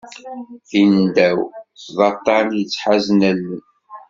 [0.69, 1.39] Tindaw,
[1.95, 3.63] d aṭṭan i yettḥazen allen.